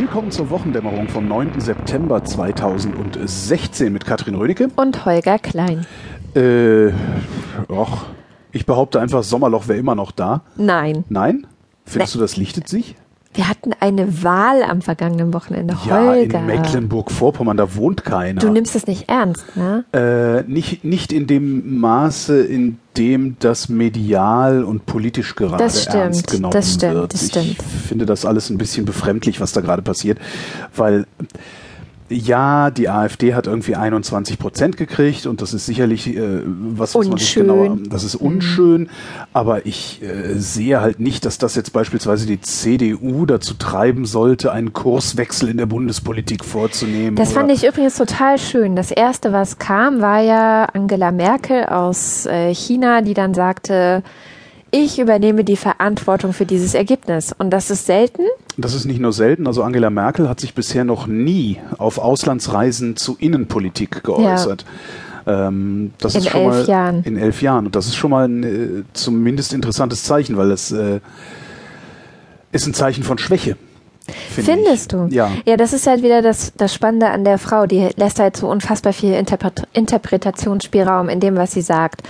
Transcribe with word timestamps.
Willkommen 0.00 0.30
zur 0.30 0.48
Wochendämmerung 0.48 1.08
vom 1.08 1.28
9. 1.28 1.60
September 1.60 2.24
2016 2.24 3.92
mit 3.92 4.06
Katrin 4.06 4.34
Rönecke. 4.34 4.68
Und 4.76 5.04
Holger 5.04 5.38
Klein. 5.38 5.86
Äh, 6.34 6.94
och, 7.68 8.06
ich 8.50 8.64
behaupte 8.64 8.98
einfach, 8.98 9.22
Sommerloch 9.22 9.68
wäre 9.68 9.78
immer 9.78 9.94
noch 9.94 10.10
da. 10.10 10.40
Nein. 10.56 11.04
Nein? 11.10 11.46
Findest 11.84 12.14
du, 12.14 12.18
das 12.18 12.38
lichtet 12.38 12.66
sich? 12.66 12.96
Wir 13.32 13.48
hatten 13.48 13.72
eine 13.78 14.24
Wahl 14.24 14.64
am 14.64 14.82
vergangenen 14.82 15.32
Wochenende. 15.32 15.76
Ja, 15.86 16.04
Holger. 16.04 16.40
in 16.40 16.46
Mecklenburg-Vorpommern, 16.46 17.56
da 17.56 17.76
wohnt 17.76 18.04
keiner. 18.04 18.40
Du 18.40 18.50
nimmst 18.50 18.74
es 18.74 18.88
nicht 18.88 19.08
ernst, 19.08 19.44
ne? 19.56 19.84
Äh, 19.92 20.50
nicht, 20.50 20.84
nicht 20.84 21.12
in 21.12 21.28
dem 21.28 21.78
Maße, 21.78 22.42
in 22.42 22.78
dem 22.96 23.36
das 23.38 23.68
medial 23.68 24.64
und 24.64 24.84
politisch 24.84 25.36
gerade 25.36 25.62
Das 25.62 25.82
stimmt, 25.82 25.94
ernst 25.96 26.26
genommen 26.32 26.52
das 26.52 26.74
stimmt, 26.74 26.94
wird. 26.94 27.14
das 27.14 27.22
ich 27.22 27.28
stimmt. 27.28 27.56
finde 27.86 28.04
das 28.04 28.24
alles 28.24 28.50
ein 28.50 28.58
bisschen 28.58 28.84
befremdlich, 28.84 29.40
was 29.40 29.52
da 29.52 29.60
gerade 29.60 29.82
passiert, 29.82 30.18
weil 30.74 31.06
ja, 32.10 32.70
die 32.70 32.88
AfD 32.88 33.34
hat 33.34 33.46
irgendwie 33.46 33.76
21 33.76 34.38
Prozent 34.38 34.76
gekriegt 34.76 35.26
und 35.26 35.40
das 35.40 35.54
ist 35.54 35.64
sicherlich 35.64 36.08
äh, 36.08 36.42
was, 36.44 36.94
was 36.94 37.06
man 37.06 37.12
Unschön. 37.14 37.46
genauer, 37.46 37.78
das 37.88 38.02
ist 38.02 38.16
unschön, 38.16 38.90
aber 39.32 39.64
ich 39.64 40.02
äh, 40.02 40.34
sehe 40.34 40.80
halt 40.80 40.98
nicht, 40.98 41.24
dass 41.24 41.38
das 41.38 41.54
jetzt 41.54 41.72
beispielsweise 41.72 42.26
die 42.26 42.40
CDU 42.40 43.26
dazu 43.26 43.54
treiben 43.54 44.06
sollte, 44.06 44.50
einen 44.52 44.72
Kurswechsel 44.72 45.48
in 45.48 45.56
der 45.56 45.66
Bundespolitik 45.66 46.44
vorzunehmen. 46.44 47.14
Das 47.14 47.32
fand 47.32 47.50
ich 47.52 47.64
übrigens 47.64 47.96
total 47.96 48.38
schön. 48.38 48.74
Das 48.74 48.90
erste, 48.90 49.32
was 49.32 49.58
kam, 49.58 50.00
war 50.00 50.20
ja 50.20 50.64
Angela 50.64 51.12
Merkel 51.12 51.64
aus 51.66 52.26
äh, 52.26 52.52
China, 52.52 53.02
die 53.02 53.14
dann 53.14 53.34
sagte, 53.34 54.02
ich 54.72 54.98
übernehme 54.98 55.44
die 55.44 55.56
Verantwortung 55.56 56.32
für 56.32 56.46
dieses 56.46 56.74
Ergebnis. 56.74 57.34
Und 57.36 57.50
das 57.50 57.70
ist 57.70 57.86
selten. 57.86 58.22
Das 58.56 58.74
ist 58.74 58.84
nicht 58.84 59.00
nur 59.00 59.12
selten. 59.12 59.46
Also 59.46 59.62
Angela 59.62 59.90
Merkel 59.90 60.28
hat 60.28 60.40
sich 60.40 60.54
bisher 60.54 60.84
noch 60.84 61.06
nie 61.06 61.58
auf 61.78 61.98
Auslandsreisen 61.98 62.96
zu 62.96 63.16
Innenpolitik 63.18 64.02
geäußert. 64.04 64.64
Ähm, 65.26 65.92
das 65.98 66.14
In 66.14 66.20
ist 66.20 66.30
schon 66.30 66.40
elf 66.42 66.50
mal 66.54 66.66
Jahren. 66.66 67.02
in 67.04 67.16
elf 67.16 67.42
Jahren. 67.42 67.66
Und 67.66 67.76
das 67.76 67.86
ist 67.86 67.96
schon 67.96 68.10
mal 68.10 68.26
ein 68.26 68.42
äh, 68.42 68.82
zumindest 68.92 69.52
interessantes 69.52 70.04
Zeichen, 70.04 70.36
weil 70.36 70.50
es 70.50 70.72
äh, 70.72 71.00
ist 72.52 72.66
ein 72.66 72.74
Zeichen 72.74 73.04
von 73.04 73.18
Schwäche. 73.18 73.56
finde 74.30 74.52
Findest 74.52 74.92
ich. 74.92 74.98
du? 74.98 75.06
Ja. 75.10 75.30
Ja, 75.46 75.56
das 75.56 75.72
ist 75.72 75.86
halt 75.86 76.02
wieder 76.02 76.22
das, 76.22 76.52
das 76.56 76.74
Spannende 76.74 77.08
an 77.08 77.24
der 77.24 77.38
Frau. 77.38 77.66
Die 77.66 77.88
lässt 77.96 78.18
halt 78.18 78.36
so 78.36 78.48
unfassbar 78.48 78.92
viel 78.92 79.12
Interpret 79.12 79.62
Interpretationsspielraum 79.72 81.08
in 81.08 81.20
dem, 81.20 81.36
was 81.36 81.52
sie 81.52 81.62
sagt. 81.62 82.02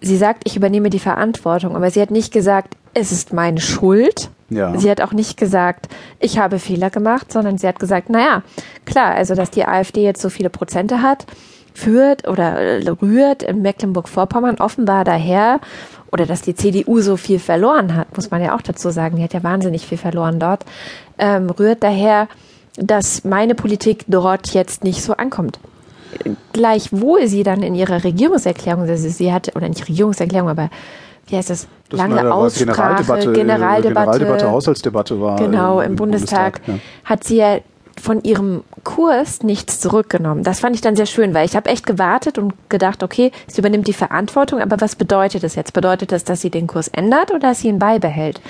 Sie 0.00 0.16
sagt, 0.16 0.42
ich 0.46 0.56
übernehme 0.56 0.90
die 0.90 0.98
Verantwortung, 0.98 1.76
aber 1.76 1.90
sie 1.90 2.00
hat 2.00 2.10
nicht 2.10 2.32
gesagt, 2.32 2.74
es 2.94 3.12
ist 3.12 3.32
meine 3.32 3.60
Schuld. 3.60 4.30
Ja. 4.50 4.76
Sie 4.76 4.90
hat 4.90 5.00
auch 5.00 5.12
nicht 5.12 5.36
gesagt, 5.36 5.88
ich 6.18 6.38
habe 6.38 6.58
Fehler 6.58 6.90
gemacht, 6.90 7.32
sondern 7.32 7.56
sie 7.56 7.66
hat 7.66 7.78
gesagt, 7.78 8.10
naja, 8.10 8.42
klar, 8.84 9.14
also 9.14 9.34
dass 9.34 9.50
die 9.50 9.64
AfD 9.64 10.02
jetzt 10.02 10.20
so 10.20 10.28
viele 10.28 10.50
Prozente 10.50 11.02
hat, 11.02 11.26
führt 11.72 12.26
oder 12.28 12.58
äh, 12.58 12.88
rührt 12.88 13.42
in 13.42 13.62
Mecklenburg-Vorpommern 13.62 14.56
offenbar 14.56 15.04
daher, 15.04 15.60
oder 16.12 16.26
dass 16.26 16.42
die 16.42 16.54
CDU 16.54 17.00
so 17.00 17.16
viel 17.16 17.38
verloren 17.38 17.94
hat, 17.94 18.16
muss 18.16 18.30
man 18.30 18.42
ja 18.42 18.56
auch 18.56 18.62
dazu 18.62 18.90
sagen, 18.90 19.16
die 19.16 19.22
hat 19.22 19.32
ja 19.32 19.42
wahnsinnig 19.42 19.86
viel 19.86 19.98
verloren 19.98 20.40
dort, 20.40 20.64
ähm, 21.18 21.50
rührt 21.50 21.82
daher, 21.82 22.28
dass 22.76 23.24
meine 23.24 23.54
Politik 23.54 24.04
dort 24.08 24.52
jetzt 24.52 24.84
nicht 24.84 25.02
so 25.02 25.14
ankommt. 25.14 25.58
Gleichwohl 26.52 27.28
sie 27.28 27.44
dann 27.44 27.62
in 27.62 27.74
ihrer 27.76 28.02
Regierungserklärung, 28.02 28.88
also 28.88 29.08
sie 29.08 29.32
hatte, 29.32 29.52
oder 29.54 29.68
nicht 29.68 29.88
Regierungserklärung, 29.88 30.48
aber 30.48 30.70
wie 31.30 31.36
heißt 31.36 31.50
das? 31.50 31.66
Das 31.88 31.98
Lange 31.98 32.16
war 32.16 32.34
Aussprache, 32.34 32.66
Generaldebatte, 32.66 33.32
Generaldebatte, 33.32 33.78
äh, 33.78 34.18
Generaldebatte, 34.18 34.50
Haushaltsdebatte 34.50 35.20
war 35.20 35.36
Genau, 35.36 35.80
äh, 35.80 35.86
im, 35.86 35.96
Bundestag, 35.96 36.60
ja. 36.66 36.74
hat 37.04 37.24
sie 37.24 37.36
ja 37.36 37.58
von 38.00 38.22
ihrem 38.22 38.62
Kurs 38.84 39.42
nichts 39.42 39.80
zurückgenommen. 39.80 40.42
Das 40.42 40.60
fand 40.60 40.74
ich 40.74 40.80
dann 40.80 40.96
sehr 40.96 41.06
schön, 41.06 41.34
weil 41.34 41.44
ich 41.44 41.56
habe 41.56 41.68
echt 41.68 41.86
gewartet 41.86 42.38
und 42.38 42.54
gedacht, 42.68 43.02
okay, 43.02 43.30
sie 43.46 43.60
übernimmt 43.60 43.86
die 43.88 43.92
Verantwortung, 43.92 44.60
aber 44.60 44.80
was 44.80 44.96
bedeutet 44.96 45.42
das 45.42 45.54
jetzt? 45.54 45.72
Bedeutet 45.72 46.12
das, 46.12 46.24
dass 46.24 46.40
sie 46.40 46.50
den 46.50 46.66
Kurs 46.66 46.88
ändert 46.88 47.30
oder 47.30 47.40
dass 47.40 47.60
sie 47.60 47.68
ihn 47.68 47.78
beibehält? 47.78 48.40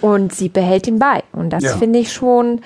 Und 0.00 0.34
sie 0.34 0.48
behält 0.50 0.86
ihn 0.86 0.98
bei. 0.98 1.22
Und 1.32 1.50
das 1.50 1.62
Ja. 1.64 1.76
finde 1.76 1.98
ich 1.98 2.12
schon, 2.12 2.60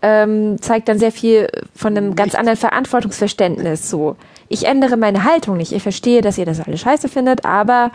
ähm, 0.00 0.56
zeigt 0.62 0.88
dann 0.88 0.98
sehr 0.98 1.12
viel 1.12 1.48
von 1.74 1.96
einem 1.96 2.14
ganz 2.14 2.34
anderen 2.34 2.56
Verantwortungsverständnis. 2.56 3.90
So, 3.90 4.16
ich 4.48 4.64
ändere 4.66 4.96
meine 4.96 5.24
Haltung 5.24 5.56
nicht. 5.56 5.72
Ich 5.72 5.82
verstehe, 5.82 6.22
dass 6.22 6.38
ihr 6.38 6.46
das 6.46 6.60
alle 6.60 6.78
scheiße 6.78 7.08
findet, 7.08 7.44
aber 7.44 7.90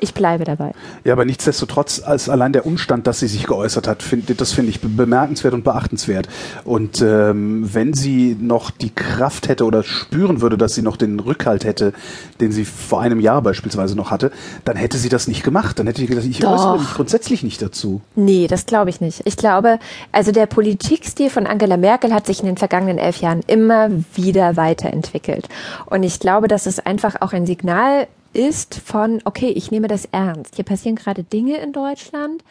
ich 0.00 0.14
bleibe 0.14 0.44
dabei. 0.44 0.72
Ja, 1.04 1.12
aber 1.12 1.24
nichtsdestotrotz, 1.24 2.02
als 2.04 2.28
allein 2.28 2.52
der 2.52 2.66
Umstand, 2.66 3.06
dass 3.06 3.20
sie 3.20 3.28
sich 3.28 3.44
geäußert 3.46 3.86
hat, 3.88 4.02
find, 4.02 4.40
das 4.40 4.52
finde 4.52 4.70
ich 4.70 4.80
be- 4.80 4.88
bemerkenswert 4.88 5.54
und 5.54 5.64
beachtenswert. 5.64 6.28
Und 6.64 7.02
ähm, 7.02 7.68
wenn 7.72 7.94
sie 7.94 8.36
noch 8.40 8.70
die 8.70 8.90
Kraft 8.90 9.48
hätte 9.48 9.64
oder 9.64 9.82
spüren 9.82 10.40
würde, 10.40 10.58
dass 10.58 10.74
sie 10.74 10.82
noch 10.82 10.96
den 10.96 11.18
Rückhalt 11.20 11.64
hätte, 11.64 11.92
den 12.40 12.52
sie 12.52 12.64
vor 12.64 13.00
einem 13.00 13.20
Jahr 13.20 13.42
beispielsweise 13.42 13.96
noch 13.96 14.10
hatte, 14.10 14.30
dann 14.64 14.76
hätte 14.76 14.98
sie 14.98 15.08
das 15.08 15.28
nicht 15.28 15.42
gemacht. 15.42 15.78
Dann 15.78 15.86
hätte 15.86 16.00
sie 16.00 16.06
gesagt, 16.06 16.26
ich 16.26 16.38
Doch. 16.40 16.52
äußere 16.52 16.78
mich 16.78 16.94
grundsätzlich 16.94 17.42
nicht 17.42 17.60
dazu. 17.62 18.00
Nee, 18.14 18.46
das 18.46 18.66
glaube 18.66 18.90
ich 18.90 19.00
nicht. 19.00 19.22
Ich 19.24 19.36
glaube, 19.36 19.78
also 20.12 20.32
der 20.32 20.46
Politikstil 20.46 21.30
von 21.30 21.46
Angela 21.46 21.76
Merkel 21.76 22.12
hat 22.12 22.26
sich 22.26 22.40
in 22.40 22.46
den 22.46 22.56
vergangenen 22.56 22.98
elf 22.98 23.18
Jahren 23.18 23.40
immer 23.46 23.88
wieder 24.14 24.56
weiterentwickelt. 24.56 25.48
Und 25.86 26.02
ich 26.02 26.20
glaube, 26.20 26.48
dass 26.48 26.66
es 26.66 26.78
einfach 26.78 27.20
auch 27.20 27.32
ein 27.32 27.46
Signal 27.46 28.06
ist 28.38 28.76
von, 28.76 29.20
okay, 29.24 29.48
ich 29.48 29.72
nehme 29.72 29.88
das 29.88 30.04
ernst. 30.12 30.54
Hier 30.54 30.64
passieren 30.64 30.94
gerade 30.94 31.24
Dinge 31.24 31.56
in 31.56 31.72
Deutschland, 31.72 32.44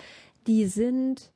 die 0.46 0.66
sind 0.66 1.32